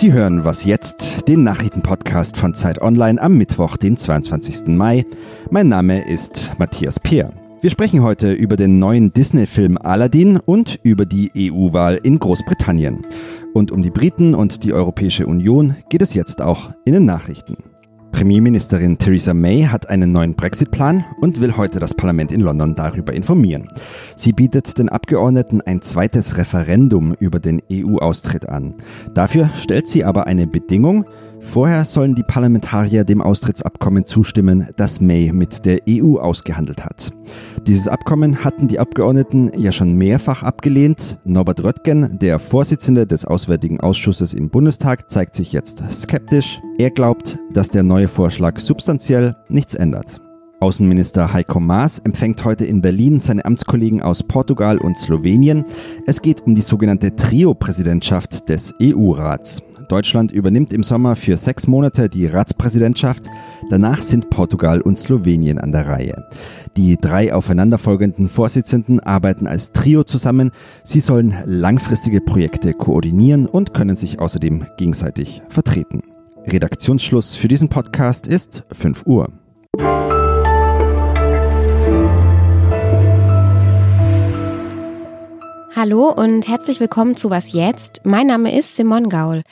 Sie 0.00 0.14
hören 0.14 0.44
Was 0.44 0.64
jetzt, 0.64 1.28
den 1.28 1.42
Nachrichtenpodcast 1.42 2.34
von 2.38 2.54
Zeit 2.54 2.80
Online 2.80 3.20
am 3.20 3.36
Mittwoch, 3.36 3.76
den 3.76 3.98
22. 3.98 4.68
Mai. 4.68 5.04
Mein 5.50 5.68
Name 5.68 6.08
ist 6.08 6.54
Matthias 6.56 6.98
Peer. 6.98 7.34
Wir 7.60 7.68
sprechen 7.68 8.02
heute 8.02 8.32
über 8.32 8.56
den 8.56 8.78
neuen 8.78 9.12
Disney-Film 9.12 9.76
Aladdin 9.76 10.38
und 10.38 10.80
über 10.84 11.04
die 11.04 11.30
EU-Wahl 11.52 12.00
in 12.02 12.18
Großbritannien. 12.18 13.04
Und 13.52 13.72
um 13.72 13.82
die 13.82 13.90
Briten 13.90 14.34
und 14.34 14.64
die 14.64 14.72
Europäische 14.72 15.26
Union 15.26 15.76
geht 15.90 16.00
es 16.00 16.14
jetzt 16.14 16.40
auch 16.40 16.70
in 16.86 16.94
den 16.94 17.04
Nachrichten. 17.04 17.58
Premierministerin 18.20 18.98
Theresa 18.98 19.32
May 19.32 19.62
hat 19.62 19.88
einen 19.88 20.12
neuen 20.12 20.34
Brexit-Plan 20.34 21.06
und 21.22 21.40
will 21.40 21.56
heute 21.56 21.78
das 21.78 21.94
Parlament 21.94 22.30
in 22.32 22.42
London 22.42 22.74
darüber 22.74 23.14
informieren. 23.14 23.66
Sie 24.14 24.34
bietet 24.34 24.76
den 24.76 24.90
Abgeordneten 24.90 25.62
ein 25.62 25.80
zweites 25.80 26.36
Referendum 26.36 27.14
über 27.14 27.40
den 27.40 27.62
EU-Austritt 27.72 28.46
an. 28.46 28.74
Dafür 29.14 29.48
stellt 29.56 29.88
sie 29.88 30.04
aber 30.04 30.26
eine 30.26 30.46
Bedingung, 30.46 31.06
Vorher 31.40 31.84
sollen 31.84 32.14
die 32.14 32.22
Parlamentarier 32.22 33.04
dem 33.04 33.22
Austrittsabkommen 33.22 34.04
zustimmen, 34.04 34.68
das 34.76 35.00
May 35.00 35.32
mit 35.32 35.64
der 35.66 35.80
EU 35.88 36.18
ausgehandelt 36.18 36.84
hat. 36.84 37.12
Dieses 37.66 37.88
Abkommen 37.88 38.44
hatten 38.44 38.68
die 38.68 38.78
Abgeordneten 38.78 39.50
ja 39.56 39.72
schon 39.72 39.94
mehrfach 39.94 40.42
abgelehnt. 40.42 41.18
Norbert 41.24 41.64
Röttgen, 41.64 42.18
der 42.18 42.38
Vorsitzende 42.38 43.06
des 43.06 43.24
Auswärtigen 43.24 43.80
Ausschusses 43.80 44.32
im 44.32 44.50
Bundestag, 44.50 45.10
zeigt 45.10 45.34
sich 45.34 45.52
jetzt 45.52 45.82
skeptisch. 45.92 46.60
Er 46.78 46.90
glaubt, 46.90 47.38
dass 47.52 47.70
der 47.70 47.82
neue 47.82 48.08
Vorschlag 48.08 48.58
substanziell 48.58 49.36
nichts 49.48 49.74
ändert. 49.74 50.20
Außenminister 50.60 51.32
Heiko 51.32 51.58
Maas 51.58 52.00
empfängt 52.00 52.44
heute 52.44 52.66
in 52.66 52.82
Berlin 52.82 53.18
seine 53.18 53.46
Amtskollegen 53.46 54.02
aus 54.02 54.22
Portugal 54.22 54.76
und 54.76 54.98
Slowenien. 54.98 55.64
Es 56.06 56.20
geht 56.20 56.42
um 56.42 56.54
die 56.54 56.60
sogenannte 56.60 57.16
Trio-Präsidentschaft 57.16 58.46
des 58.50 58.74
EU-Rats. 58.80 59.62
Deutschland 59.90 60.30
übernimmt 60.30 60.72
im 60.72 60.84
Sommer 60.84 61.16
für 61.16 61.36
sechs 61.36 61.66
Monate 61.66 62.08
die 62.08 62.26
Ratspräsidentschaft. 62.26 63.24
Danach 63.70 64.02
sind 64.02 64.30
Portugal 64.30 64.80
und 64.80 64.96
Slowenien 64.96 65.58
an 65.58 65.72
der 65.72 65.88
Reihe. 65.88 66.28
Die 66.76 66.96
drei 66.96 67.34
aufeinanderfolgenden 67.34 68.28
Vorsitzenden 68.28 69.00
arbeiten 69.00 69.48
als 69.48 69.72
Trio 69.72 70.04
zusammen. 70.04 70.52
Sie 70.84 71.00
sollen 71.00 71.34
langfristige 71.44 72.20
Projekte 72.20 72.72
koordinieren 72.72 73.46
und 73.46 73.74
können 73.74 73.96
sich 73.96 74.20
außerdem 74.20 74.64
gegenseitig 74.76 75.42
vertreten. 75.48 76.04
Redaktionsschluss 76.46 77.34
für 77.34 77.48
diesen 77.48 77.68
Podcast 77.68 78.28
ist 78.28 78.62
5 78.70 79.06
Uhr. 79.06 79.28
Hallo 85.74 86.12
und 86.12 86.46
herzlich 86.46 86.78
willkommen 86.78 87.16
zu 87.16 87.30
Was 87.30 87.52
jetzt? 87.52 88.02
Mein 88.04 88.28
Name 88.28 88.56
ist 88.56 88.76
Simon 88.76 89.08
Gaul. 89.08 89.42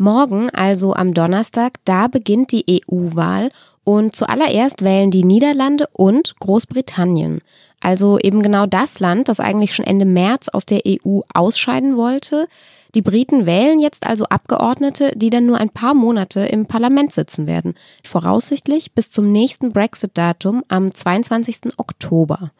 Morgen, 0.00 0.48
also 0.48 0.94
am 0.94 1.12
Donnerstag, 1.12 1.74
da 1.84 2.08
beginnt 2.08 2.52
die 2.52 2.82
EU-Wahl 2.88 3.50
und 3.84 4.16
zuallererst 4.16 4.82
wählen 4.82 5.10
die 5.10 5.24
Niederlande 5.24 5.88
und 5.92 6.36
Großbritannien. 6.40 7.42
Also 7.80 8.18
eben 8.18 8.40
genau 8.40 8.64
das 8.64 8.98
Land, 8.98 9.28
das 9.28 9.40
eigentlich 9.40 9.74
schon 9.74 9.84
Ende 9.84 10.06
März 10.06 10.48
aus 10.48 10.64
der 10.64 10.80
EU 10.86 11.20
ausscheiden 11.34 11.98
wollte. 11.98 12.48
Die 12.94 13.02
Briten 13.02 13.44
wählen 13.44 13.78
jetzt 13.78 14.06
also 14.06 14.24
Abgeordnete, 14.24 15.12
die 15.16 15.28
dann 15.28 15.44
nur 15.44 15.58
ein 15.58 15.68
paar 15.68 15.92
Monate 15.92 16.40
im 16.46 16.64
Parlament 16.64 17.12
sitzen 17.12 17.46
werden. 17.46 17.74
Voraussichtlich 18.02 18.92
bis 18.92 19.10
zum 19.10 19.30
nächsten 19.30 19.70
Brexit-Datum 19.70 20.64
am 20.68 20.94
22. 20.94 21.76
Oktober. 21.76 22.52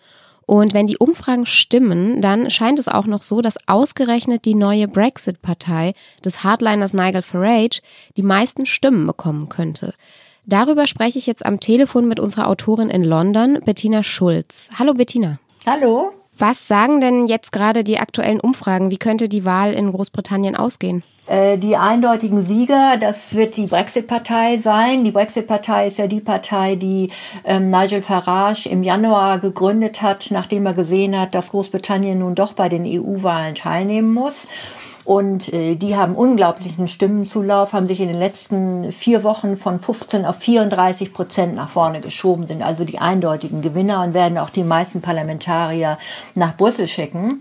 Und 0.50 0.74
wenn 0.74 0.88
die 0.88 0.98
Umfragen 0.98 1.46
stimmen, 1.46 2.20
dann 2.20 2.50
scheint 2.50 2.80
es 2.80 2.88
auch 2.88 3.06
noch 3.06 3.22
so, 3.22 3.40
dass 3.40 3.68
ausgerechnet 3.68 4.44
die 4.44 4.56
neue 4.56 4.88
Brexit-Partei 4.88 5.94
des 6.24 6.42
Hardliners 6.42 6.92
Nigel 6.92 7.22
Farage 7.22 7.80
die 8.16 8.24
meisten 8.24 8.66
Stimmen 8.66 9.06
bekommen 9.06 9.48
könnte. 9.48 9.94
Darüber 10.46 10.88
spreche 10.88 11.20
ich 11.20 11.28
jetzt 11.28 11.46
am 11.46 11.60
Telefon 11.60 12.08
mit 12.08 12.18
unserer 12.18 12.48
Autorin 12.48 12.90
in 12.90 13.04
London, 13.04 13.60
Bettina 13.64 14.02
Schulz. 14.02 14.68
Hallo 14.76 14.92
Bettina. 14.92 15.38
Hallo. 15.66 16.10
Was 16.36 16.66
sagen 16.66 17.00
denn 17.00 17.26
jetzt 17.26 17.52
gerade 17.52 17.84
die 17.84 18.00
aktuellen 18.00 18.40
Umfragen? 18.40 18.90
Wie 18.90 18.98
könnte 18.98 19.28
die 19.28 19.44
Wahl 19.44 19.72
in 19.72 19.92
Großbritannien 19.92 20.56
ausgehen? 20.56 21.04
Äh, 21.30 21.58
die 21.58 21.76
eindeutigen 21.76 22.42
Sieger, 22.42 22.96
das 23.00 23.34
wird 23.34 23.56
die 23.56 23.66
Brexit-Partei 23.66 24.58
sein. 24.58 25.04
Die 25.04 25.12
Brexit-Partei 25.12 25.86
ist 25.86 25.98
ja 25.98 26.08
die 26.08 26.20
Partei, 26.20 26.74
die 26.74 27.10
ähm, 27.44 27.68
Nigel 27.68 28.02
Farage 28.02 28.68
im 28.68 28.82
Januar 28.82 29.38
gegründet 29.38 30.02
hat, 30.02 30.26
nachdem 30.32 30.66
er 30.66 30.74
gesehen 30.74 31.18
hat, 31.18 31.36
dass 31.36 31.52
Großbritannien 31.52 32.18
nun 32.18 32.34
doch 32.34 32.54
bei 32.54 32.68
den 32.68 32.84
EU-Wahlen 32.84 33.54
teilnehmen 33.54 34.12
muss. 34.12 34.48
Und 35.04 35.52
äh, 35.52 35.76
die 35.76 35.94
haben 35.96 36.16
unglaublichen 36.16 36.88
Stimmenzulauf, 36.88 37.74
haben 37.74 37.86
sich 37.86 38.00
in 38.00 38.08
den 38.08 38.18
letzten 38.18 38.90
vier 38.90 39.22
Wochen 39.22 39.56
von 39.56 39.78
15 39.78 40.24
auf 40.24 40.38
34 40.38 41.12
Prozent 41.12 41.54
nach 41.54 41.70
vorne 41.70 42.00
geschoben, 42.00 42.48
sind 42.48 42.62
also 42.62 42.84
die 42.84 42.98
eindeutigen 42.98 43.62
Gewinner 43.62 44.02
und 44.02 44.14
werden 44.14 44.36
auch 44.36 44.50
die 44.50 44.64
meisten 44.64 45.00
Parlamentarier 45.00 45.96
nach 46.34 46.56
Brüssel 46.56 46.88
schicken. 46.88 47.40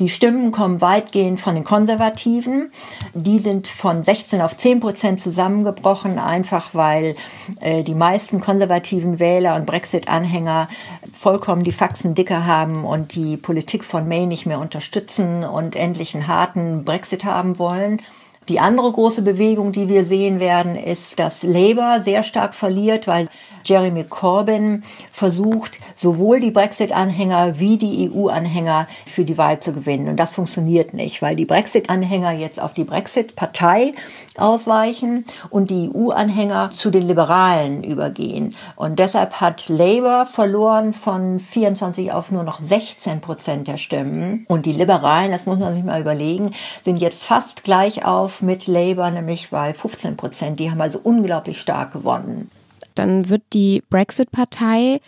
Die 0.00 0.08
Stimmen 0.08 0.52
kommen 0.52 0.80
weitgehend 0.80 1.40
von 1.40 1.56
den 1.56 1.64
Konservativen. 1.64 2.70
Die 3.14 3.40
sind 3.40 3.66
von 3.66 4.00
16 4.00 4.40
auf 4.40 4.56
10 4.56 4.78
Prozent 4.78 5.18
zusammengebrochen, 5.18 6.20
einfach 6.20 6.72
weil 6.72 7.16
äh, 7.60 7.82
die 7.82 7.96
meisten 7.96 8.40
konservativen 8.40 9.18
Wähler 9.18 9.56
und 9.56 9.66
Brexit-Anhänger 9.66 10.68
vollkommen 11.12 11.64
die 11.64 11.72
Faxen 11.72 12.14
dicker 12.14 12.46
haben 12.46 12.84
und 12.84 13.16
die 13.16 13.36
Politik 13.36 13.82
von 13.82 14.06
May 14.06 14.26
nicht 14.26 14.46
mehr 14.46 14.60
unterstützen 14.60 15.42
und 15.42 15.74
endlich 15.74 16.14
einen 16.14 16.28
harten 16.28 16.84
Brexit 16.84 17.24
haben 17.24 17.58
wollen. 17.58 18.00
Die 18.48 18.60
andere 18.60 18.90
große 18.90 19.20
Bewegung, 19.20 19.72
die 19.72 19.88
wir 19.88 20.06
sehen 20.06 20.40
werden, 20.40 20.74
ist, 20.74 21.18
dass 21.18 21.42
Labour 21.42 22.00
sehr 22.00 22.22
stark 22.22 22.54
verliert, 22.54 23.06
weil 23.06 23.28
Jeremy 23.62 24.04
Corbyn 24.04 24.84
versucht, 25.12 25.78
sowohl 25.94 26.40
die 26.40 26.50
Brexit-Anhänger 26.50 27.58
wie 27.58 27.76
die 27.76 28.10
EU-Anhänger 28.10 28.88
für 29.04 29.24
die 29.24 29.36
Wahl 29.36 29.60
zu 29.60 29.74
gewinnen. 29.74 30.08
Und 30.08 30.16
das 30.16 30.32
funktioniert 30.32 30.94
nicht, 30.94 31.20
weil 31.20 31.36
die 31.36 31.44
Brexit-Anhänger 31.44 32.32
jetzt 32.32 32.60
auf 32.60 32.72
die 32.72 32.84
Brexit-Partei 32.84 33.92
ausweichen 34.38 35.24
und 35.50 35.68
die 35.68 35.90
EU-Anhänger 35.94 36.70
zu 36.70 36.90
den 36.90 37.02
Liberalen 37.02 37.84
übergehen. 37.84 38.56
Und 38.76 38.98
deshalb 38.98 39.40
hat 39.40 39.68
Labour 39.68 40.24
verloren 40.24 40.94
von 40.94 41.38
24 41.40 42.12
auf 42.12 42.30
nur 42.30 42.44
noch 42.44 42.62
16 42.62 43.20
Prozent 43.20 43.68
der 43.68 43.76
Stimmen. 43.76 44.46
Und 44.48 44.64
die 44.64 44.72
Liberalen, 44.72 45.32
das 45.32 45.44
muss 45.44 45.58
man 45.58 45.74
sich 45.74 45.84
mal 45.84 46.00
überlegen, 46.00 46.52
sind 46.82 46.96
jetzt 46.96 47.24
fast 47.24 47.64
gleich 47.64 48.04
auf 48.06 48.37
mit 48.42 48.66
Labour, 48.66 49.10
nämlich 49.10 49.50
bei 49.50 49.74
15 49.74 50.16
Prozent. 50.16 50.60
Die 50.60 50.70
haben 50.70 50.80
also 50.80 51.00
unglaublich 51.02 51.60
stark 51.60 51.92
gewonnen. 51.92 52.50
Dann 52.94 53.28
wird 53.28 53.42
die 53.52 53.82
Brexit-Partei 53.90 55.00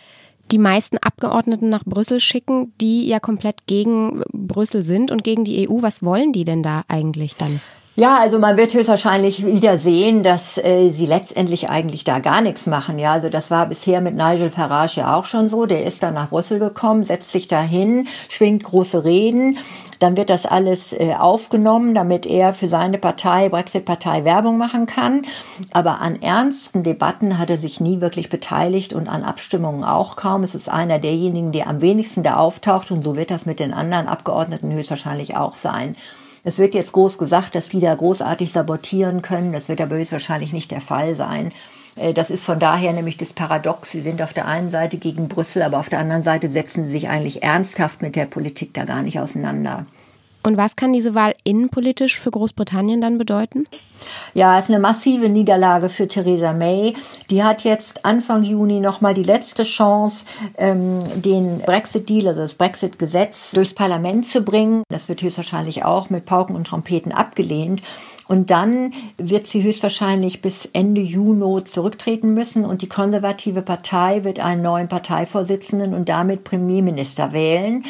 die 0.51 0.57
meisten 0.57 0.97
Abgeordneten 0.97 1.69
nach 1.69 1.85
Brüssel 1.85 2.19
schicken, 2.19 2.73
die 2.81 3.07
ja 3.07 3.19
komplett 3.19 3.67
gegen 3.67 4.21
Brüssel 4.33 4.83
sind 4.83 5.11
und 5.11 5.23
gegen 5.23 5.45
die 5.45 5.69
EU. 5.69 5.81
Was 5.81 6.03
wollen 6.03 6.33
die 6.33 6.43
denn 6.43 6.61
da 6.61 6.83
eigentlich 6.87 7.37
dann? 7.37 7.61
Ja, 8.01 8.17
also 8.17 8.39
man 8.39 8.57
wird 8.57 8.73
höchstwahrscheinlich 8.73 9.45
wieder 9.45 9.77
sehen, 9.77 10.23
dass 10.23 10.57
äh, 10.57 10.89
sie 10.89 11.05
letztendlich 11.05 11.69
eigentlich 11.69 12.03
da 12.03 12.17
gar 12.17 12.41
nichts 12.41 12.65
machen. 12.65 12.97
Ja, 12.97 13.11
also 13.11 13.29
das 13.29 13.51
war 13.51 13.67
bisher 13.67 14.01
mit 14.01 14.15
Nigel 14.15 14.49
Farage 14.49 15.01
ja 15.01 15.15
auch 15.15 15.27
schon 15.27 15.49
so. 15.49 15.67
Der 15.67 15.85
ist 15.85 16.01
dann 16.01 16.15
nach 16.15 16.29
Brüssel 16.29 16.57
gekommen, 16.57 17.03
setzt 17.03 17.31
sich 17.31 17.47
dahin, 17.47 18.07
schwingt 18.27 18.63
große 18.63 19.03
Reden. 19.03 19.59
Dann 19.99 20.17
wird 20.17 20.31
das 20.31 20.47
alles 20.47 20.93
äh, 20.93 21.13
aufgenommen, 21.13 21.93
damit 21.93 22.25
er 22.25 22.55
für 22.55 22.67
seine 22.67 22.97
Partei, 22.97 23.49
Brexit-Partei, 23.49 24.25
Werbung 24.25 24.57
machen 24.57 24.87
kann. 24.87 25.27
Aber 25.71 26.01
an 26.01 26.19
ernsten 26.23 26.81
Debatten 26.81 27.37
hat 27.37 27.51
er 27.51 27.59
sich 27.59 27.79
nie 27.79 28.01
wirklich 28.01 28.29
beteiligt 28.29 28.93
und 28.93 29.09
an 29.09 29.21
Abstimmungen 29.21 29.83
auch 29.83 30.15
kaum. 30.15 30.41
Es 30.41 30.55
ist 30.55 30.69
einer 30.69 30.97
derjenigen, 30.97 31.51
der 31.51 31.67
am 31.67 31.81
wenigsten 31.81 32.23
da 32.23 32.37
auftaucht 32.37 32.89
und 32.89 33.05
so 33.05 33.15
wird 33.15 33.29
das 33.29 33.45
mit 33.45 33.59
den 33.59 33.75
anderen 33.75 34.07
Abgeordneten 34.07 34.73
höchstwahrscheinlich 34.73 35.37
auch 35.37 35.55
sein. 35.55 35.95
Es 36.43 36.57
wird 36.57 36.73
jetzt 36.73 36.91
groß 36.93 37.17
gesagt, 37.17 37.53
dass 37.55 37.69
die 37.69 37.79
da 37.79 37.93
großartig 37.93 38.51
sabotieren 38.51 39.21
können. 39.21 39.53
Das 39.53 39.69
wird 39.69 39.79
aber 39.79 39.97
höchstwahrscheinlich 39.97 40.53
nicht 40.53 40.71
der 40.71 40.81
Fall 40.81 41.13
sein. 41.15 41.51
Äh, 41.95 42.13
das 42.13 42.29
ist 42.29 42.43
von 42.43 42.59
daher 42.59 42.93
nämlich 42.93 43.17
das 43.17 43.33
Paradox. 43.33 43.91
Sie 43.91 44.01
sind 44.01 44.21
auf 44.21 44.33
der 44.33 44.47
einen 44.47 44.69
Seite 44.69 44.97
gegen 44.97 45.27
Brüssel, 45.27 45.61
aber 45.61 45.79
auf 45.79 45.89
der 45.89 45.99
anderen 45.99 46.23
Seite 46.23 46.49
setzen 46.49 46.85
sie 46.85 46.91
sich 46.91 47.09
eigentlich 47.09 47.43
ernsthaft 47.43 48.01
mit 48.01 48.15
der 48.15 48.25
Politik 48.25 48.73
da 48.73 48.85
gar 48.85 49.03
nicht 49.03 49.19
auseinander. 49.19 49.85
Und 50.43 50.57
was 50.57 50.75
kann 50.75 50.93
diese 50.93 51.13
Wahl 51.13 51.33
innenpolitisch 51.43 52.19
für 52.19 52.31
Großbritannien 52.31 53.01
dann 53.01 53.17
bedeuten? 53.17 53.67
Ja, 54.33 54.57
es 54.57 54.65
ist 54.65 54.71
eine 54.71 54.79
massive 54.79 55.29
Niederlage 55.29 55.89
für 55.89 56.07
Theresa 56.07 56.53
May. 56.53 56.95
Die 57.29 57.43
hat 57.43 57.63
jetzt 57.63 58.05
Anfang 58.05 58.43
Juni 58.43 58.79
nochmal 58.79 59.13
die 59.13 59.23
letzte 59.23 59.63
Chance, 59.63 60.25
ähm, 60.57 61.03
den 61.21 61.59
Brexit-Deal, 61.59 62.27
also 62.27 62.41
das 62.41 62.55
Brexit-Gesetz, 62.55 63.51
durchs 63.51 63.75
Parlament 63.75 64.25
zu 64.25 64.41
bringen. 64.41 64.83
Das 64.89 65.07
wird 65.09 65.21
höchstwahrscheinlich 65.21 65.85
auch 65.85 66.09
mit 66.09 66.25
Pauken 66.25 66.55
und 66.55 66.65
Trompeten 66.65 67.11
abgelehnt. 67.11 67.83
Und 68.27 68.49
dann 68.49 68.93
wird 69.17 69.45
sie 69.45 69.61
höchstwahrscheinlich 69.61 70.41
bis 70.41 70.65
Ende 70.65 71.01
Juni 71.01 71.65
zurücktreten 71.65 72.33
müssen 72.33 72.63
und 72.63 72.81
die 72.81 72.87
konservative 72.87 73.61
Partei 73.61 74.23
wird 74.23 74.39
einen 74.39 74.61
neuen 74.61 74.87
Parteivorsitzenden 74.87 75.93
und 75.93 76.07
damit 76.07 76.45
Premierminister 76.45 77.33
wählen. 77.33 77.83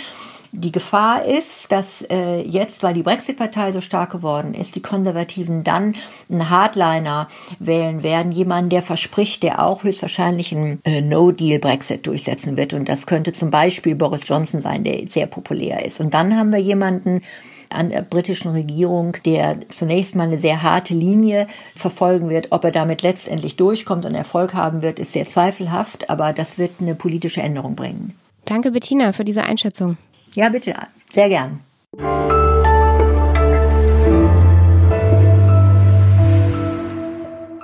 Die 0.54 0.72
Gefahr 0.72 1.24
ist, 1.24 1.72
dass 1.72 2.02
äh, 2.10 2.42
jetzt, 2.42 2.84
weil 2.84 2.94
die 2.94 3.04
Brexit-Partei 3.04 3.72
so 3.72 3.80
stark 3.80 4.12
geworden 4.12 4.54
ist, 4.54 4.76
die 4.76 4.82
Konservativen 4.82 5.64
dann 5.64 5.96
einen 6.30 6.50
Hardliner 6.50 7.30
wählen 7.60 8.04
werden, 8.04 8.34
jemanden, 8.34 8.70
der 8.70 8.82
verspricht, 8.82 9.44
der 9.44 9.64
auch 9.64 9.84
höchstwahrscheinlich 9.84 10.54
einen 10.54 10.82
äh, 10.84 11.00
No-Deal-Brexit 11.00 12.06
durchsetzen 12.06 12.58
wird. 12.58 12.74
Und 12.74 12.90
das 12.90 13.08
könnte 13.08 13.32
zum 13.32 13.50
Beispiel 13.50 13.96
Boris 13.96 14.28
Johnson 14.28 14.60
sein, 14.60 14.84
der 14.84 15.10
sehr 15.10 15.26
populär 15.26 15.86
ist. 15.86 16.02
Und 16.02 16.14
dann 16.14 16.36
haben 16.36 16.52
wir 16.52 16.60
jemanden, 16.60 17.22
an 17.70 17.90
der 17.90 18.02
britischen 18.02 18.52
Regierung, 18.52 19.16
der 19.24 19.70
zunächst 19.70 20.16
mal 20.16 20.24
eine 20.24 20.38
sehr 20.38 20.62
harte 20.62 20.94
Linie 20.94 21.48
verfolgen 21.76 22.30
wird. 22.30 22.48
Ob 22.52 22.66
er 22.66 22.72
damit 22.72 23.02
letztendlich 23.02 23.56
durchkommt 23.56 24.06
und 24.06 24.14
Erfolg 24.14 24.54
haben 24.54 24.82
wird, 24.82 25.00
ist 25.00 25.14
sehr 25.14 25.26
zweifelhaft, 25.26 26.10
aber 26.10 26.34
das 26.34 26.58
wird 26.58 26.72
eine 26.82 26.96
politische 26.96 27.42
Änderung 27.42 27.76
bringen. 27.76 28.14
Danke, 28.44 28.72
Bettina, 28.72 29.14
für 29.14 29.24
diese 29.24 29.44
Einschätzung. 29.44 29.98
Ja, 30.34 30.48
bitte, 30.48 30.74
sehr 31.14 31.28
gern. 31.28 31.60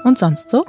Und 0.04 0.18
sonst 0.18 0.50
so? 0.50 0.66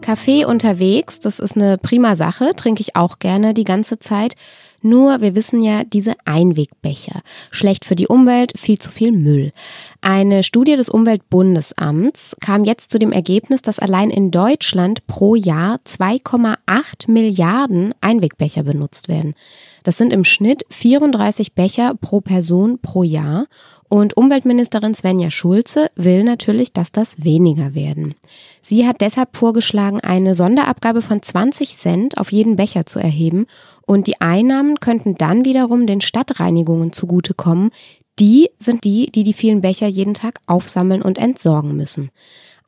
Kaffee 0.00 0.44
unterwegs, 0.46 1.20
das 1.20 1.38
ist 1.38 1.56
eine 1.56 1.76
prima 1.76 2.16
Sache, 2.16 2.54
trinke 2.56 2.80
ich 2.80 2.96
auch 2.96 3.18
gerne 3.18 3.52
die 3.52 3.64
ganze 3.64 3.98
Zeit. 3.98 4.36
Nur, 4.80 5.20
wir 5.20 5.34
wissen 5.34 5.62
ja, 5.62 5.84
diese 5.84 6.14
Einwegbecher. 6.24 7.22
Schlecht 7.50 7.84
für 7.84 7.96
die 7.96 8.06
Umwelt, 8.06 8.52
viel 8.56 8.78
zu 8.78 8.90
viel 8.90 9.12
Müll. 9.12 9.52
Eine 10.00 10.42
Studie 10.42 10.76
des 10.76 10.88
Umweltbundesamts 10.88 12.36
kam 12.40 12.64
jetzt 12.64 12.90
zu 12.90 12.98
dem 12.98 13.12
Ergebnis, 13.12 13.62
dass 13.62 13.78
allein 13.78 14.10
in 14.10 14.30
Deutschland 14.30 15.06
pro 15.06 15.34
Jahr 15.34 15.78
2,8 15.86 17.10
Milliarden 17.10 17.94
Einwegbecher 18.00 18.62
benutzt 18.62 19.08
werden. 19.08 19.34
Das 19.82 19.96
sind 19.96 20.12
im 20.12 20.24
Schnitt 20.24 20.64
34 20.70 21.54
Becher 21.54 21.94
pro 21.94 22.20
Person 22.20 22.80
pro 22.80 23.04
Jahr. 23.04 23.46
Und 23.88 24.16
Umweltministerin 24.16 24.94
Svenja 24.94 25.30
Schulze 25.30 25.90
will 25.94 26.24
natürlich, 26.24 26.72
dass 26.72 26.90
das 26.90 27.22
weniger 27.22 27.74
werden. 27.76 28.14
Sie 28.60 28.86
hat 28.86 29.00
deshalb 29.00 29.36
vorgeschlagen, 29.36 30.00
eine 30.00 30.34
Sonderabgabe 30.34 31.02
von 31.02 31.22
20 31.22 31.76
Cent 31.76 32.18
auf 32.18 32.32
jeden 32.32 32.56
Becher 32.56 32.84
zu 32.84 32.98
erheben 32.98 33.46
und 33.86 34.08
die 34.08 34.20
Einnahmen 34.20 34.80
könnten 34.80 35.14
dann 35.14 35.44
wiederum 35.44 35.86
den 35.86 36.00
Stadtreinigungen 36.00 36.92
zugutekommen. 36.92 37.70
Die 38.18 38.48
sind 38.58 38.84
die, 38.84 39.10
die 39.12 39.24
die 39.24 39.34
vielen 39.34 39.60
Becher 39.60 39.86
jeden 39.86 40.14
Tag 40.14 40.40
aufsammeln 40.46 41.02
und 41.02 41.18
entsorgen 41.18 41.76
müssen. 41.76 42.10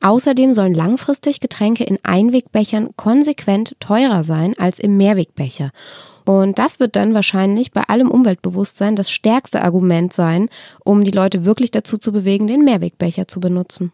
Außerdem 0.01 0.53
sollen 0.53 0.73
langfristig 0.73 1.39
Getränke 1.39 1.83
in 1.83 1.99
Einwegbechern 2.03 2.95
konsequent 2.95 3.75
teurer 3.79 4.23
sein 4.23 4.53
als 4.57 4.79
im 4.79 4.95
Mehrwegbecher. 4.95 5.71
Und 6.25 6.59
das 6.59 6.79
wird 6.79 6.95
dann 6.95 7.15
wahrscheinlich 7.15 7.71
bei 7.71 7.81
allem 7.81 8.11
Umweltbewusstsein 8.11 8.95
das 8.95 9.09
stärkste 9.09 9.63
Argument 9.63 10.13
sein, 10.13 10.49
um 10.85 11.03
die 11.03 11.11
Leute 11.11 11.43
wirklich 11.43 11.71
dazu 11.71 11.97
zu 11.97 12.11
bewegen, 12.11 12.45
den 12.45 12.63
Mehrwegbecher 12.63 13.27
zu 13.27 13.39
benutzen. 13.39 13.91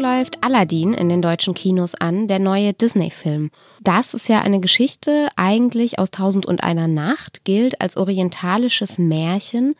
Läuft 0.00 0.42
Aladdin 0.42 0.94
in 0.94 1.08
den 1.08 1.22
deutschen 1.22 1.54
Kinos 1.54 1.94
an, 1.94 2.26
der 2.26 2.38
neue 2.38 2.72
Disney-Film. 2.72 3.50
Das 3.80 4.14
ist 4.14 4.28
ja 4.28 4.40
eine 4.40 4.58
Geschichte 4.58 5.28
eigentlich 5.36 5.98
aus 5.98 6.10
Tausend 6.10 6.46
und 6.46 6.64
einer 6.64 6.88
Nacht, 6.88 7.44
gilt 7.44 7.80
als 7.80 7.96
orientalisches 7.96 8.98
Märchen. 8.98 9.76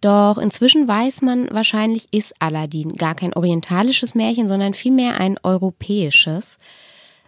Doch 0.00 0.38
inzwischen 0.38 0.86
weiß 0.86 1.22
man, 1.22 1.48
wahrscheinlich 1.50 2.06
ist 2.12 2.34
Aladdin 2.40 2.96
gar 2.96 3.14
kein 3.14 3.34
orientalisches 3.34 4.14
Märchen, 4.14 4.46
sondern 4.46 4.74
vielmehr 4.74 5.18
ein 5.18 5.38
europäisches. 5.42 6.58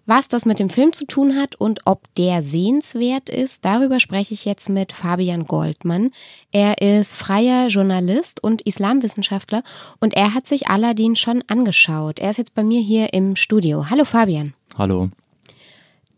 Was 0.06 0.28
das 0.28 0.44
mit 0.44 0.58
dem 0.58 0.68
Film 0.68 0.92
zu 0.92 1.06
tun 1.06 1.34
hat 1.34 1.54
und 1.54 1.80
ob 1.86 2.14
der 2.16 2.42
sehenswert 2.42 3.30
ist, 3.30 3.64
darüber 3.64 4.00
spreche 4.00 4.34
ich 4.34 4.44
jetzt 4.44 4.68
mit 4.68 4.92
Fabian 4.92 5.46
Goldmann. 5.46 6.10
Er 6.52 6.82
ist 6.82 7.16
freier 7.16 7.68
Journalist 7.68 8.44
und 8.44 8.60
Islamwissenschaftler 8.62 9.62
und 10.00 10.12
er 10.12 10.34
hat 10.34 10.46
sich 10.46 10.68
Aladdin 10.68 11.16
schon 11.16 11.42
angeschaut. 11.46 12.18
Er 12.18 12.30
ist 12.30 12.36
jetzt 12.36 12.54
bei 12.54 12.62
mir 12.62 12.82
hier 12.82 13.14
im 13.14 13.34
Studio. 13.34 13.88
Hallo 13.88 14.04
Fabian. 14.04 14.52
Hallo. 14.76 15.08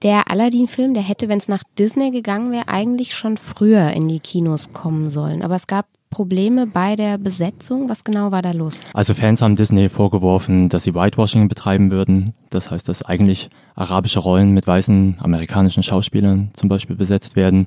Der 0.03 0.31
Aladdin-Film, 0.31 0.93
der 0.93 1.05
hätte, 1.05 1.29
wenn 1.29 1.39
es 1.39 1.49
nach 1.49 1.63
Disney 1.79 2.11
gegangen 2.11 2.51
wäre, 2.51 2.69
eigentlich 2.69 3.15
schon 3.15 3.37
früher 3.37 3.93
in 3.93 4.09
die 4.09 4.21
Kinos 4.21 4.71
kommen 4.71 5.09
sollen. 5.11 5.43
Aber 5.43 5.55
es 5.55 5.69
gab 5.69 5.87
Probleme 6.17 6.67
bei 6.67 6.97
der 6.97 7.19
Besetzung? 7.19 7.91
Was 7.91 8.03
genau 8.03 8.31
war 8.31 8.41
da 8.41 8.53
los? 8.53 8.81
Also 8.95 9.13
Fans 9.13 9.43
haben 9.43 9.55
Disney 9.55 9.91
vorgeworfen, 9.91 10.71
dass 10.71 10.85
sie 10.85 10.95
Whitewashing 10.95 11.47
betreiben 11.47 11.91
würden. 11.91 12.33
Das 12.49 12.71
heißt, 12.71 12.89
dass 12.89 13.03
eigentlich 13.03 13.51
arabische 13.75 14.21
Rollen 14.21 14.53
mit 14.53 14.67
weißen 14.67 15.17
amerikanischen 15.21 15.83
Schauspielern 15.83 16.49
zum 16.55 16.71
Beispiel 16.71 16.97
besetzt 16.97 17.37
werden. 17.37 17.67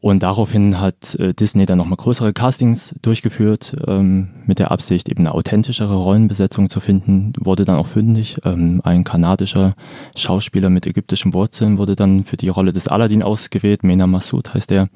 Und 0.00 0.24
daraufhin 0.24 0.80
hat 0.80 1.14
äh, 1.20 1.34
Disney 1.34 1.66
dann 1.66 1.78
nochmal 1.78 1.98
größere 1.98 2.32
Castings 2.32 2.96
durchgeführt, 3.00 3.76
ähm, 3.86 4.30
mit 4.46 4.58
der 4.58 4.72
Absicht, 4.72 5.08
eben 5.08 5.20
eine 5.20 5.32
authentischere 5.32 5.94
Rollenbesetzung 5.94 6.68
zu 6.68 6.80
finden. 6.80 7.32
Wurde 7.38 7.64
dann 7.64 7.76
auch 7.76 7.86
fündig. 7.86 8.38
Ähm, 8.44 8.80
ein 8.82 9.04
kanadischer 9.04 9.76
Schauspieler 10.16 10.68
mit 10.68 10.84
ägyptischen 10.84 11.32
Wurzeln 11.32 11.78
wurde 11.78 11.94
dann 11.94 12.24
für 12.24 12.36
die 12.36 12.48
Rolle 12.48 12.72
des 12.72 12.88
Aladdin 12.88 13.22
ausgewählt. 13.22 13.84
Mena 13.84 14.08
Massoud 14.08 14.52
heißt 14.52 14.72
er. 14.72 14.88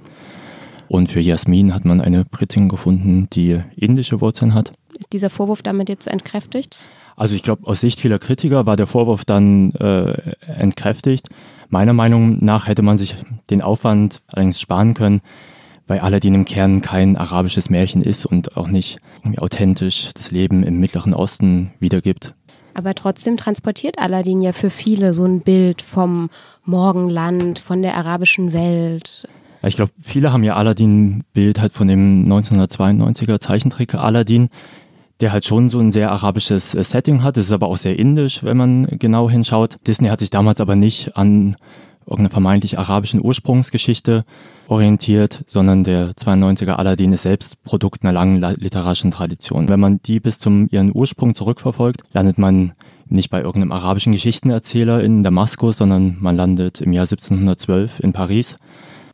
Und 0.91 1.09
für 1.09 1.21
Jasmin 1.21 1.73
hat 1.73 1.85
man 1.85 2.01
eine 2.01 2.25
Britin 2.25 2.69
gefunden, 2.69 3.29
die 3.33 3.61
indische 3.77 4.21
Wurzeln 4.21 4.55
hat. 4.55 4.73
Ist 4.99 5.13
dieser 5.13 5.31
Vorwurf 5.31 5.63
damit 5.63 5.89
jetzt 5.89 6.09
entkräftigt? 6.09 6.91
Also 7.15 7.37
ich 7.37 7.45
glaube, 7.45 7.65
aus 7.69 7.79
Sicht 7.79 8.01
vieler 8.01 8.19
Kritiker 8.19 8.67
war 8.67 8.75
der 8.75 8.89
Vorwurf 8.89 9.25
dann 9.25 9.71
äh, 9.75 10.35
entkräftigt. 10.49 11.29
Meiner 11.69 11.93
Meinung 11.93 12.45
nach 12.45 12.67
hätte 12.67 12.83
man 12.83 12.99
sich 12.99 13.15
den 13.51 13.63
Aufwand 13.63 14.21
allerdings 14.27 14.61
sparen 14.61 14.95
können, 14.95 15.21
weil 15.87 16.01
Aladdin 16.01 16.35
im 16.35 16.45
Kern 16.45 16.83
kein 16.83 17.17
arabisches 17.17 17.71
Märchen 17.71 18.03
ist 18.03 18.27
und 18.27 18.57
auch 18.57 18.67
nicht 18.67 18.99
authentisch 19.37 20.11
das 20.15 20.33
Leben 20.33 20.65
im 20.65 20.81
Mittleren 20.81 21.15
Osten 21.15 21.71
wiedergibt. 21.79 22.35
Aber 22.75 22.97
trotzdem 22.97 23.37
transportiert 23.37 24.01
Aladdin 24.01 24.43
ja 24.43 24.53
für 24.53 24.71
viele 24.71 25.15
so 25.15 25.25
ein 25.25 25.41
Bild 25.43 25.83
vom 25.83 26.31
Morgenland, 26.65 27.61
von 27.61 27.81
der 27.81 27.97
arabischen 27.97 28.53
Welt. 28.53 29.29
Ich 29.63 29.77
glaube, 29.77 29.93
viele 30.01 30.33
haben 30.33 30.45
ja 30.45 30.55
Aladdin-Bild 30.55 31.61
halt 31.61 31.73
von 31.73 31.87
dem 31.87 32.27
1992er 32.27 33.39
Zeichentrick 33.39 33.95
Aladdin, 33.95 34.49
der 35.21 35.33
halt 35.33 35.45
schon 35.45 35.69
so 35.69 35.79
ein 35.79 35.93
sehr 35.93 36.11
arabisches 36.11 36.75
äh, 36.75 36.83
Setting 36.83 37.23
hat. 37.23 37.37
Das 37.37 37.47
ist 37.47 37.53
aber 37.53 37.69
auch 37.69 37.77
sehr 37.77 37.99
indisch, 37.99 38.43
wenn 38.43 38.57
man 38.57 38.85
genau 38.87 39.29
hinschaut. 39.29 39.77
Disney 39.87 40.09
hat 40.09 40.21
sich 40.21 40.31
damals 40.31 40.61
aber 40.61 40.77
nicht 40.77 41.17
an 41.17 41.57
irgendeiner 42.07 42.31
vermeintlich 42.31 42.79
arabischen 42.79 43.23
Ursprungsgeschichte 43.23 44.25
orientiert, 44.67 45.45
sondern 45.47 45.85
der 45.85 46.13
92er 46.13 46.73
Aladdin 46.73 47.13
ist 47.13 47.23
selbst 47.23 47.63
Produkt 47.63 48.03
einer 48.03 48.13
langen 48.13 48.41
literarischen 48.41 49.11
Tradition. 49.11 49.69
Wenn 49.69 49.81
man 49.81 50.01
die 50.03 50.21
bis 50.21 50.39
zum 50.39 50.69
ihren 50.71 50.91
Ursprung 50.95 51.35
zurückverfolgt, 51.35 52.03
landet 52.13 52.39
man 52.39 52.73
nicht 53.07 53.31
bei 53.31 53.41
irgendeinem 53.41 53.73
arabischen 53.73 54.13
Geschichtenerzähler 54.13 55.03
in 55.03 55.23
Damaskus, 55.23 55.79
sondern 55.79 56.17
man 56.21 56.37
landet 56.37 56.81
im 56.81 56.93
Jahr 56.93 57.05
1712 57.05 58.01
in 58.01 58.13
Paris 58.13 58.57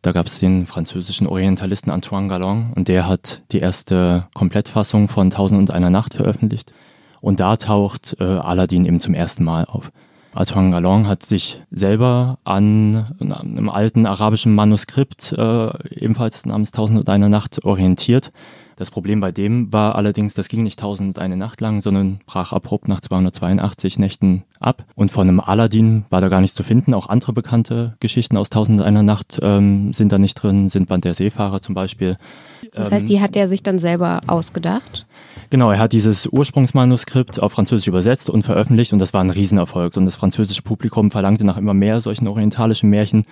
da 0.07 0.13
gab 0.13 0.27
es 0.27 0.39
den 0.39 0.67
französischen 0.67 1.27
Orientalisten 1.27 1.91
Antoine 1.91 2.29
Galland 2.29 2.77
und 2.77 2.87
der 2.87 3.09
hat 3.09 3.43
die 3.51 3.59
erste 3.59 4.29
Komplettfassung 4.35 5.09
von 5.09 5.31
Tausend 5.31 5.59
und 5.59 5.73
einer 5.73 5.91
Nacht 5.91 6.15
veröffentlicht. 6.15 6.73
Und 7.21 7.41
da 7.41 7.57
taucht 7.57 8.17
äh, 8.21 8.23
Aladdin 8.23 8.85
eben 8.85 9.01
zum 9.01 9.15
ersten 9.15 9.43
Mal 9.43 9.65
auf. 9.65 9.91
Antoine 10.33 10.71
Galland 10.71 11.09
hat 11.09 11.25
sich 11.25 11.61
selber 11.73 12.39
an 12.45 13.17
einem 13.19 13.69
alten 13.69 14.07
arabischen 14.07 14.55
Manuskript, 14.55 15.33
äh, 15.33 15.71
ebenfalls 15.93 16.47
namens 16.47 16.71
Tausend 16.71 17.01
und 17.01 17.09
einer 17.09 17.29
Nacht, 17.29 17.65
orientiert 17.65 18.31
das 18.77 18.91
Problem 18.91 19.21
bei 19.21 19.33
dem 19.33 19.73
war 19.73 19.95
allerdings, 19.95 20.35
das 20.35 20.49
ging 20.49 20.63
nicht 20.63 20.79
1001 20.79 21.37
Nacht 21.37 21.63
lang, 21.63 21.81
sondern 21.81 22.21
brach 22.27 22.53
abrupt 22.53 22.89
nach 22.89 23.01
282 23.01 23.99
Nächten 23.99 24.45
ab. 24.61 24.85
Und 24.95 25.11
von 25.11 25.27
einem 25.27 25.41
Aladdin 25.41 26.05
war 26.11 26.21
da 26.21 26.29
gar 26.29 26.43
nichts 26.43 26.57
zu 26.57 26.63
finden. 26.63 26.93
Auch 26.93 27.09
andere 27.09 27.33
bekannte 27.33 27.97
Geschichten 28.01 28.37
aus 28.37 28.51
1001 28.51 29.03
Nacht 29.03 29.39
ähm, 29.43 29.95
sind 29.95 30.13
da 30.13 30.19
nicht 30.19 30.35
drin, 30.35 30.69
sind 30.69 30.89
Band 30.89 31.07
der 31.07 31.15
Seefahrer 31.15 31.63
zum 31.63 31.75
Beispiel. 31.75 32.19
Das 32.73 32.91
heißt, 32.91 33.09
die 33.09 33.23
hat 33.23 33.35
er 33.35 33.49
sich 33.49 33.63
dann 33.63 33.79
selber 33.79 34.21
ausgedacht? 34.27 35.07
Genau, 35.49 35.71
er 35.71 35.79
hat 35.79 35.93
dieses 35.93 36.27
Ursprungsmanuskript 36.27 37.41
auf 37.41 37.53
Französisch 37.53 37.87
übersetzt 37.87 38.29
und 38.29 38.43
veröffentlicht 38.43 38.93
und 38.93 38.99
das 38.99 39.15
war 39.15 39.23
ein 39.23 39.31
Riesenerfolg. 39.31 39.97
Und 39.97 40.05
das 40.05 40.17
französische 40.17 40.61
Publikum 40.61 41.11
verlangte 41.11 41.45
nach 41.45 41.57
immer 41.57 41.73
mehr 41.73 42.03
solchen 42.03 42.29
orientalischen 42.29 42.91
Märchen. 42.91 43.23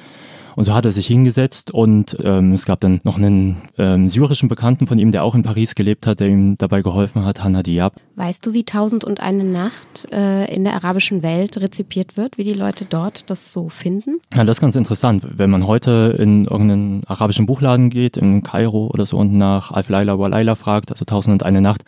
Und 0.57 0.65
so 0.65 0.75
hat 0.75 0.85
er 0.85 0.93
sich 0.93 1.07
hingesetzt 1.07 1.73
und 1.73 2.17
ähm, 2.23 2.53
es 2.53 2.65
gab 2.65 2.81
dann 2.81 3.01
noch 3.03 3.17
einen 3.17 3.57
ähm, 3.79 4.09
syrischen 4.09 4.49
Bekannten 4.49 4.87
von 4.87 4.99
ihm, 4.99 5.11
der 5.11 5.25
auch 5.25 5.35
in 5.35 5.43
Paris 5.43 5.75
gelebt 5.75 6.07
hat, 6.07 6.21
der 6.21 6.29
ihm 6.29 6.57
dabei 6.59 6.83
geholfen 6.83 7.25
hat, 7.25 7.43
Hanna 7.43 7.63
Diab. 7.63 7.95
Weißt 8.17 8.47
du, 8.47 8.53
wie 8.53 8.65
Tausend 8.65 9.05
und 9.05 9.21
eine 9.21 9.45
Nacht 9.45 10.07
äh, 10.13 10.53
in 10.55 10.65
der 10.65 10.75
arabischen 10.75 11.23
Welt 11.23 11.61
rezipiert 11.61 12.17
wird, 12.17 12.39
wie 12.39 12.45
die 12.45 12.55
Leute 12.55 12.85
dort 12.85 13.29
das 13.31 13.53
so 13.53 13.69
finden? 13.69 14.21
Ja, 14.35 14.45
das 14.45 14.59
ist 14.59 14.61
ganz 14.61 14.77
interessant. 14.77 15.27
Wenn 15.37 15.51
man 15.51 15.67
heute 15.67 16.17
in 16.19 16.45
irgendeinen 16.45 17.03
arabischen 17.07 17.47
Buchladen 17.47 17.91
geht, 17.91 18.17
in 18.17 18.43
Kairo 18.43 18.91
oder 18.93 19.07
so 19.07 19.17
und 19.17 19.33
nach 19.33 19.73
Alf 19.73 19.89
Laila 19.89 20.19
wa 20.19 20.29
Laila 20.29 20.55
fragt, 20.55 20.93
also 20.93 21.05
Tausend 21.05 21.33
und 21.33 21.43
eine 21.43 21.61
Nacht, 21.61 21.85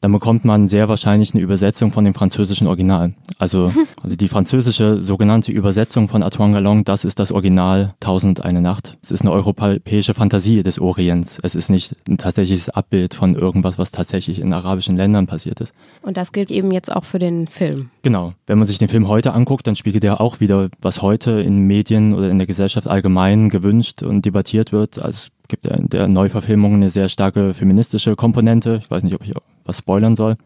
dann 0.00 0.12
bekommt 0.12 0.44
man 0.44 0.68
sehr 0.68 0.88
wahrscheinlich 0.88 1.34
eine 1.34 1.42
Übersetzung 1.42 1.92
von 1.92 2.04
dem 2.04 2.14
französischen 2.14 2.66
Original. 2.66 3.14
Also, 3.38 3.72
also 4.02 4.16
die 4.16 4.28
französische 4.28 5.02
sogenannte 5.02 5.52
Übersetzung 5.52 6.08
von 6.08 6.22
Antoine 6.22 6.54
Galland, 6.54 6.88
das 6.88 7.04
ist 7.04 7.18
das 7.18 7.32
Original 7.32 7.94
Tausend 8.00 8.44
eine 8.44 8.60
Nacht. 8.60 8.96
Es 9.02 9.10
ist 9.10 9.22
eine 9.22 9.32
europäische 9.32 10.14
Fantasie 10.14 10.62
des 10.62 10.80
Orients. 10.80 11.38
Es 11.42 11.54
ist 11.54 11.70
nicht 11.70 11.96
ein 12.08 12.18
tatsächliches 12.18 12.70
Abbild 12.70 13.14
von 13.14 13.34
irgendwas, 13.34 13.78
was 13.78 13.92
tatsächlich 13.92 14.40
in 14.40 14.52
arabischen 14.52 14.96
Ländern 14.96 15.26
passiert 15.26 15.60
ist. 15.60 15.74
Und 16.02 16.16
das 16.16 16.32
gilt 16.32 16.50
eben 16.50 16.70
jetzt 16.70 16.90
auch 16.90 17.04
für 17.04 17.18
den 17.18 17.46
Film. 17.46 17.90
Genau. 18.02 18.32
Wenn 18.46 18.58
man 18.58 18.66
sich 18.66 18.78
den 18.78 18.88
Film 18.88 19.08
heute 19.08 19.32
anguckt, 19.32 19.66
dann 19.66 19.76
spiegelt 19.76 20.04
er 20.04 20.20
auch 20.20 20.40
wieder, 20.40 20.68
was 20.80 21.02
heute 21.02 21.32
in 21.32 21.66
Medien 21.66 22.14
oder 22.14 22.30
in 22.30 22.38
der 22.38 22.46
Gesellschaft 22.46 22.88
allgemein 22.88 23.50
gewünscht 23.50 24.02
und 24.02 24.24
debattiert 24.24 24.72
wird. 24.72 24.98
Also 24.98 25.10
es 25.10 25.30
gibt 25.48 25.66
ja 25.66 25.74
in 25.74 25.88
der 25.88 26.08
Neuverfilmung 26.08 26.74
eine 26.74 26.88
sehr 26.88 27.08
starke 27.08 27.52
feministische 27.52 28.16
Komponente. 28.16 28.80
Ich 28.82 28.90
weiß 28.90 29.02
nicht, 29.02 29.14
ob 29.14 29.24
ich 29.24 29.34
was 29.70 29.78
spoilern 29.78 30.16
soll. 30.16 30.36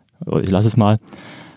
Ich 0.43 0.51
lasse 0.51 0.69
es 0.69 0.77
mal. 0.77 0.99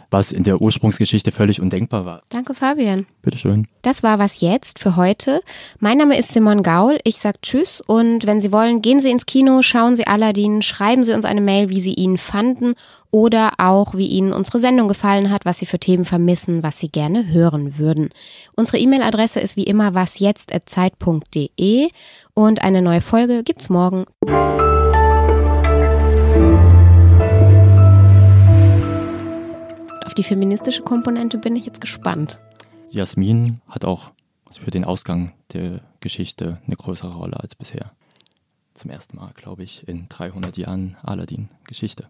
Was 0.10 0.32
in 0.32 0.44
der 0.44 0.62
Ursprungsgeschichte 0.62 1.34
völlig 1.34 1.60
undenkbar 1.62 2.06
war. 2.06 2.22
Danke, 2.30 2.54
Fabian. 2.54 3.06
Bitteschön. 3.24 3.68
Das 3.82 4.04
war 4.04 4.20
was 4.20 4.40
jetzt 4.40 4.80
für 4.80 4.96
heute. 4.96 5.42
Mein 5.82 5.98
Name 5.98 6.18
ist 6.18 6.32
Simon 6.32 6.64
Gaul. 6.64 6.98
Ich 7.04 7.18
sage 7.18 7.40
Tschüss 7.42 7.82
und 7.82 8.26
wenn 8.26 8.40
Sie 8.40 8.54
wollen, 8.54 8.82
gehen 8.82 9.02
Sie 9.02 9.12
ins 9.12 9.26
Kino, 9.26 9.62
schauen 9.64 9.98
Sie 9.98 10.08
Aladdin, 10.08 10.62
schreiben 10.62 11.04
Sie 11.04 11.12
uns 11.12 11.26
eine 11.26 11.42
Mail, 11.42 11.68
wie 11.68 11.82
Sie 11.82 11.94
ihn 11.94 12.18
fanden 12.18 12.76
oder 13.12 13.56
auch, 13.58 13.96
wie 13.96 14.08
Ihnen 14.08 14.32
unsere 14.32 14.62
Sendung 14.62 14.88
gefallen 14.88 15.30
hat, 15.30 15.44
was 15.44 15.60
Sie 15.60 15.66
für 15.66 15.80
Themen 15.80 16.06
vermissen, 16.06 16.64
was 16.64 16.80
Sie 16.80 16.88
gerne 16.88 17.28
hören 17.28 17.78
würden. 17.78 18.08
Unsere 18.56 18.78
E-Mail-Adresse 18.78 19.42
ist 19.42 19.58
wie 19.58 19.64
immer 19.64 19.94
wasjetzt.zeit.de 19.94 21.90
und 22.34 22.62
eine 22.62 22.82
neue 22.82 23.02
Folge 23.02 23.44
gibt's 23.44 23.68
morgen. 23.70 24.06
Die 30.18 30.24
feministische 30.24 30.82
Komponente 30.82 31.38
bin 31.38 31.56
ich 31.56 31.66
jetzt 31.66 31.82
gespannt. 31.82 32.40
Jasmin 32.90 33.62
hat 33.68 33.86
auch 33.86 34.12
für 34.52 34.72
den 34.72 34.84
Ausgang 34.84 35.34
der 35.54 35.82
Geschichte 36.00 36.60
eine 36.66 36.76
größere 36.76 37.14
Rolle 37.16 37.40
als 37.40 37.56
bisher. 37.56 37.92
Zum 38.74 38.92
ersten 38.92 39.18
Mal, 39.18 39.32
glaube 39.36 39.64
ich, 39.64 39.88
in 39.88 40.08
300 40.10 40.58
Jahren 40.58 40.98
Aladdin-Geschichte. 41.04 42.06